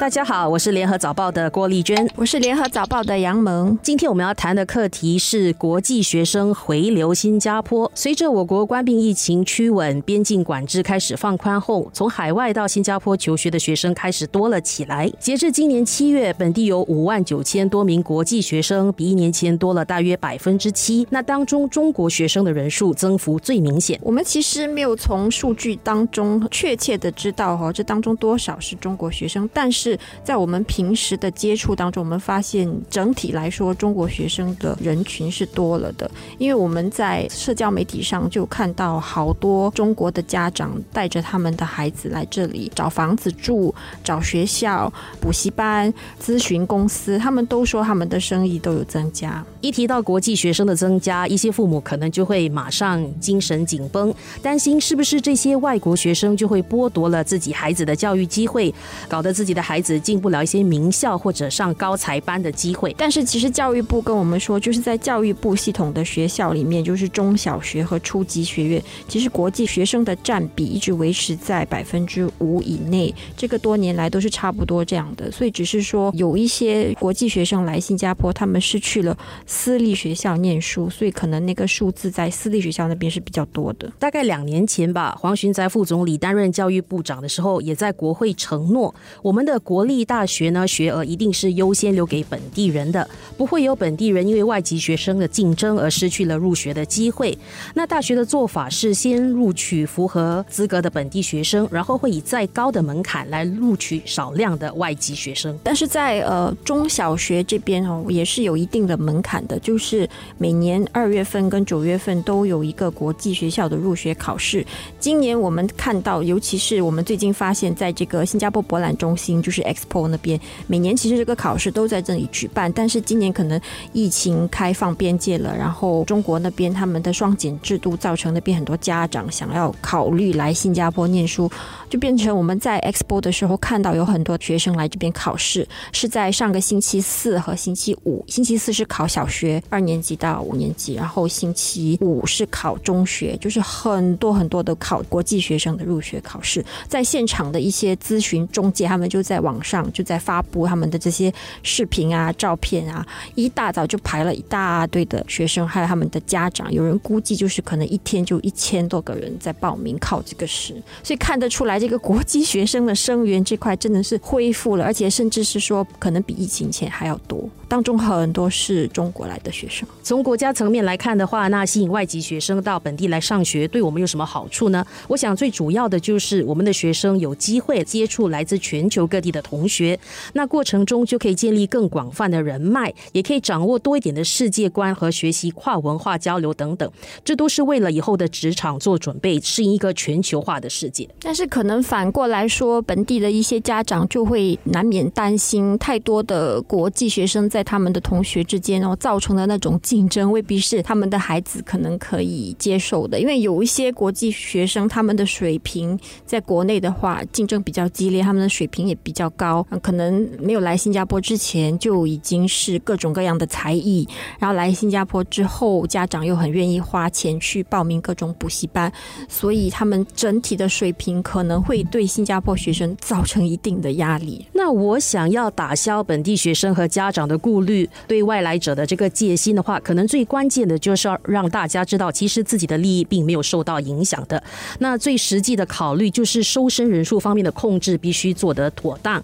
[0.00, 3.78] 大家好，我是联合早报的郭丽娟，我是联合早报的杨萌。
[3.82, 7.92] 今天我们要谈的课题是国际学生回流新加坡。
[7.94, 15.06] 随着我国关闭疫情趋稳，边境管制开始放宽后，从海外到新加坡求学的学生开始多了起来。
[15.18, 21.06] 截至今年七月，本地有五万九千多名国际学生，比一年前多了大约百分之七。
[21.10, 24.00] 那当中中国学生的人数增幅最明显。
[24.02, 29.89] 我们其实没有从数据当中确切的知道哈，这当中多少是中国学生，但是。
[30.24, 36.10] 在我们平时的接触当中，我们发现整体来说，中国学生的人群是多了的。
[36.38, 49.44] 因为我们在社交媒体上就看到好多中国的家长带着他们的孩子来这里找房子住、找学校、补习班、咨询公司，他们都说他们的生意都有增加。
[49.60, 58.72] 一提到国际学生的增加，一些父母可能就会马上精神紧绷，担心是不是这些外国学生就会剥夺了自己孩子的教育机会，
[59.08, 62.94] 搞得自己的孩子进不了一些名校或者上高才班的机会。
[62.98, 75.30] 但是其实教育部跟我们说，就是在教育部系统的学校里面，就是中小学和初级学院，其实国际学生的占比一直维持在百分之五以内，这个多年来都是差不多这样的。
[75.30, 83.90] 所以只是说有一些国际学生来新加坡，他们是去了私立学校念书，所以可能那个数字在私立学校那边是比较多的。
[83.98, 90.04] 大概两年前吧，黄循在副总理担任教育部长的时候，也在国会承诺，我们的国立。
[90.04, 97.38] 大学呢，学额一定是优先留给本地人的，不会有本地人因为外籍学生的竞争而失去了入学的机会。
[97.74, 105.56] 那大学的做法是先录取符合资格的本地学生，然后会以再高的门槛来录取少量的外籍学生。
[105.62, 114.66] 但是在呃中小学这边哦，也是有一定的门槛的，就是每年二月份跟九月份都有一个国际学校的入学考试。
[114.98, 120.08] 今年我们看到，尤其是我们最近发现，在这个新加坡博览中心，就是 Expo。
[120.08, 123.60] 那边每年其实这个考试都在这里举办，但是今年可能
[123.92, 131.50] 疫情开放边界了，然后中国那边他们的双减制度造成那边很多家长想要考虑来新加坡念书，
[131.88, 149.90] 就变成我们在 Expo 的时候看到有很多学生来这边考试，是在上个星期四和星期五，星期四是考小学二年级到五年级，然后星期五是考中学，就是很多很多的考国际学生的入学考试，在现场的一些咨询中介，他们就在网上。
[149.92, 151.32] 就在发布他们的这些
[151.62, 156.72] 视频啊、照片啊，一大早就排了一大堆的学生，还有他们的家长。
[156.72, 167.48] 有人估计就是可能一天就一千多个人在报名考这个试，所以看得出来，这个国际学生的生源这块真的是恢复了，而且甚至是说可能比疫情前还要多。
[167.70, 169.88] 当中很多是中国来的学生。
[170.02, 174.84] 从国家层面来看的话，那吸引外籍学生到本地来上学，对我们有什么好处呢？
[175.06, 179.96] 我想最主要的就是我们的学生有机会接触来自全球各地的同学，
[180.32, 186.90] 那过程中就可以建立更广泛的人脉，也可以掌握多一点的世界观和学习跨文化交流等等。
[187.24, 191.08] 这都是为了以后的职场做准备，适应一个全球化的世界。
[191.22, 197.59] 但是可能反过来说，本地的一些家长就会难免担心，太多的国际学生在。
[197.60, 203.20] 在他们的同学之间哦，造成的那种竞争，未必是他们的孩子可能可以接受的。
[203.20, 209.62] 因为有一些国际学生，他们的水平在国内的话，竞争比较激烈，他们的水平也比较高。
[209.82, 214.08] 可能没有来新加坡之前，就已经是各种各样的才艺。
[214.38, 218.90] 然后来新加坡之后，家长又很愿意花钱去报名各种补习班，
[219.28, 224.46] 所以他们整体的水平可能会对新加坡学生造成一定的压力。
[224.54, 227.49] 那我想要打消本地学生和家长的顾。
[227.50, 234.40] 顾虑对外来者的这个戒心的话，可能最关键的就是要让大家知道，其实自己的利益并没有受到影响的。
[234.78, 239.20] 那最实际的考虑就是收生人数方面的控制必须做得妥当。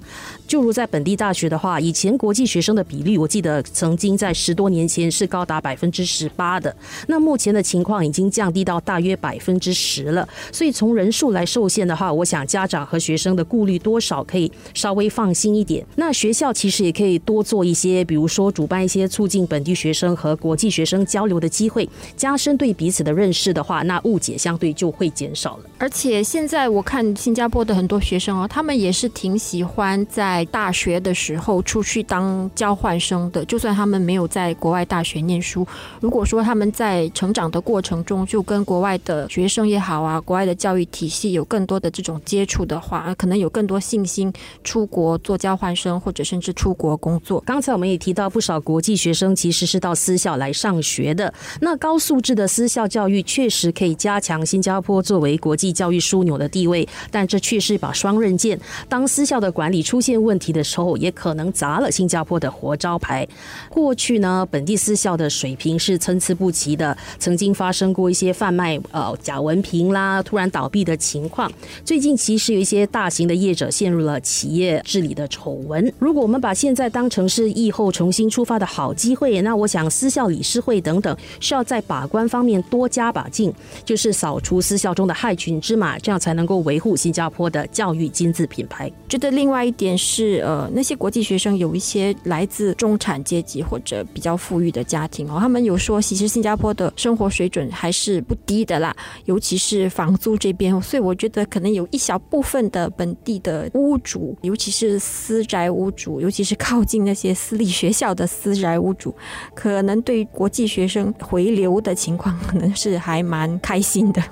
[0.48, 6.74] 就如在本地大学的话，以前国际学生的比例，我记得曾经在十多年前是高达百分之十八的。
[7.06, 10.28] 那目前的情况已经降低到大约百分之十了。
[10.50, 15.86] 所以从人数来受限的话，我想家长和学生的顾虑多少可以稍微放心一点。
[15.94, 18.15] 那学校其实也可以多做一些，比。
[18.16, 21.86] 比如说，主办一些促进本地学生和国际学生交流的机会，
[22.16, 25.64] 加深对彼此的认识的话，那误解相对就会减少了。
[25.76, 33.44] 而且现在我看新加坡的很多学生哦，他们也是挺喜欢在大学的时候出去当交换生的。
[33.44, 35.66] 就算他们没有在国外大学念书，
[36.00, 44.32] 如果说他们在成长的过程中就跟国外的学生也好啊，国外的教育体系有更多的这种接触的话，可能有更多信心
[44.64, 47.42] 出国做交换生，或者甚至出国工作。
[47.44, 48.00] 刚才我们也。
[48.06, 51.34] 提到不少国际学生其实是到私校来上学的。
[51.60, 58.56] 那高素质的私校教育确实可以加强新加坡作为国际教育枢纽的地位，但这却是一把双刃剑。
[58.88, 63.26] 当私校的管理出现问题的时候，也可能砸了新加坡的活招牌。
[63.68, 71.50] 过去呢，本地私校的水平是参差不齐的，曾经发生过一些贩卖呃假文凭啦、突然倒闭的情况。
[71.84, 75.92] 最近其实有一些大型的业者陷入了企业治理的丑闻。
[75.98, 83.50] 如果我们把现在当成是疫后重新出发的好机会，那我想私校理事会等等需要在把关方面多加把劲，
[83.86, 88.92] 就是扫除私校中的害群之马，这样才能够维护新加坡的教育金字品牌。
[89.08, 98.94] 觉得另外一点是，呃，那些国际学生有一些来自中产阶级或者比较富裕的家庭哦，他们有说，其实新加坡的生活水准还是不低的啦，
[99.24, 109.14] 尤其是房租这边，所以我觉得可能有一小部分的本地的屋主，尤其是私宅屋主，尤其是靠近那些私立学校的私宅屋主，
[109.54, 114.22] 可能对国际学生回流的情况，可能是还蛮开心的。